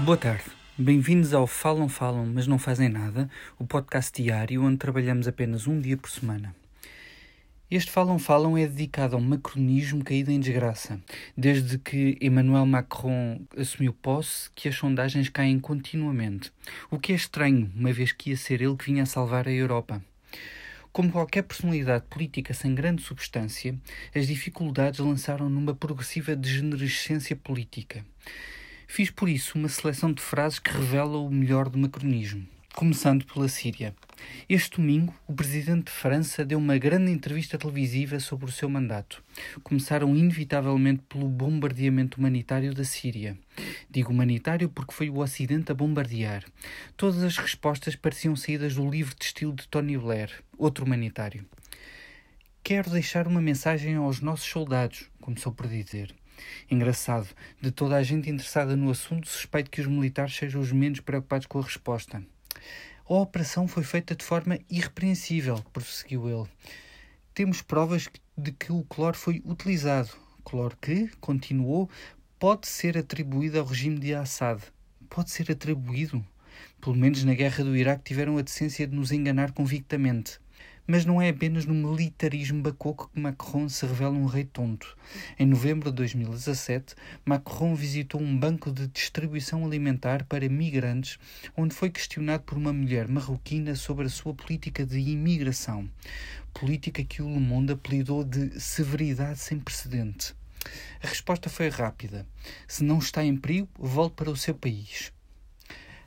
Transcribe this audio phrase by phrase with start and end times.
[0.00, 0.44] Boa tarde.
[0.76, 5.80] Bem-vindos ao Falam Falam, mas não fazem nada, o podcast diário onde trabalhamos apenas um
[5.80, 6.54] dia por semana.
[7.70, 11.00] Este Falam Falam é dedicado ao macronismo caído em desgraça,
[11.34, 16.52] desde que Emmanuel Macron assumiu posse, que as sondagens caem continuamente,
[16.90, 19.52] o que é estranho, uma vez que ia ser ele que vinha a salvar a
[19.52, 20.04] Europa.
[20.92, 23.74] Como qualquer personalidade política sem grande substância,
[24.14, 28.04] as dificuldades lançaram numa progressiva degenerescência política.
[28.86, 33.48] Fiz por isso uma seleção de frases que revelam o melhor do macronismo, começando pela
[33.48, 33.94] Síria.
[34.48, 39.22] Este domingo, o presidente de França deu uma grande entrevista televisiva sobre o seu mandato.
[39.62, 43.36] Começaram inevitavelmente pelo bombardeamento humanitário da Síria.
[43.90, 46.44] Digo humanitário porque foi o Ocidente a bombardear.
[46.96, 51.44] Todas as respostas pareciam saídas do livro de estilo de Tony Blair, outro humanitário.
[52.62, 56.14] Quero deixar uma mensagem aos nossos soldados, começou por dizer.
[56.70, 57.28] Engraçado,
[57.60, 61.46] de toda a gente interessada no assunto, suspeito que os militares sejam os menos preocupados
[61.46, 62.22] com a resposta.
[63.08, 66.48] A operação foi feita de forma irrepreensível, prosseguiu ele.
[67.32, 70.10] Temos provas de que o cloro foi utilizado.
[70.44, 71.88] Cloro que, continuou,
[72.38, 74.60] pode ser atribuído ao regime de Assad.
[75.08, 76.24] Pode ser atribuído?
[76.80, 80.40] Pelo menos na guerra do Iraque tiveram a decência de nos enganar convictamente.
[80.86, 84.96] Mas não é apenas no militarismo bacoco que Macron se revela um rei tonto.
[85.38, 91.18] Em novembro de 2017, Macron visitou um banco de distribuição alimentar para migrantes,
[91.56, 95.90] onde foi questionado por uma mulher marroquina sobre a sua política de imigração.
[96.54, 100.34] Política que o Le Monde apelidou de severidade sem precedente.
[101.02, 102.26] A resposta foi rápida.
[102.66, 105.12] Se não está em perigo, volte para o seu país.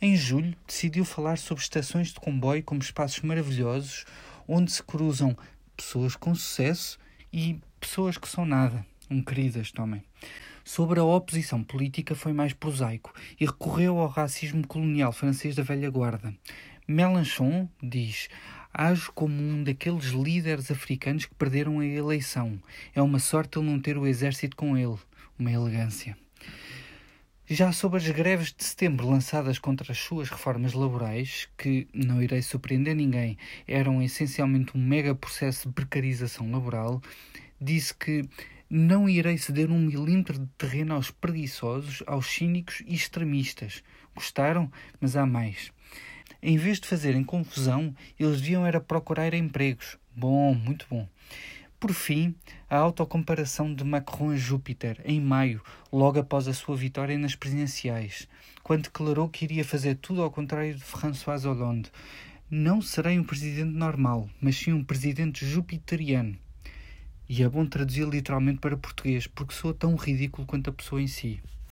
[0.00, 4.04] Em julho, decidiu falar sobre estações de comboio como espaços maravilhosos
[4.46, 5.36] onde se cruzam
[5.76, 6.98] pessoas com sucesso
[7.32, 10.02] e pessoas que são nada, um queridas também.
[10.64, 15.90] Sobre a oposição política foi mais prosaico e recorreu ao racismo colonial francês da velha
[15.90, 16.32] guarda.
[16.86, 18.28] Mélenchon diz:
[18.72, 22.60] Ajo como um daqueles líderes africanos que perderam a eleição.
[22.94, 24.96] É uma sorte ele não ter o exército com ele.
[25.38, 26.16] Uma elegância.
[27.44, 32.40] Já sobre as greves de setembro lançadas contra as suas reformas laborais, que, não irei
[32.40, 33.36] surpreender ninguém,
[33.66, 37.02] eram essencialmente um mega processo de precarização laboral,
[37.60, 38.22] disse que
[38.70, 43.82] não irei ceder um milímetro de terreno aos preguiçosos, aos cínicos e extremistas.
[44.14, 44.70] Gostaram?
[45.00, 45.72] Mas há mais.
[46.40, 49.98] Em vez de fazerem confusão, eles deviam era procurar empregos.
[50.14, 51.08] Bom, muito bom.
[51.82, 52.32] Por fim,
[52.70, 55.60] a autocomparação de Macron a Júpiter, em maio,
[55.92, 58.28] logo após a sua vitória nas presidenciais,
[58.62, 61.90] quando declarou que iria fazer tudo ao contrário de François Hollande.
[62.48, 66.38] Não serei um presidente normal, mas sim um presidente jupiteriano.
[67.28, 71.08] E é bom traduzir literalmente para português, porque sou tão ridículo quanto a pessoa em
[71.08, 71.42] si.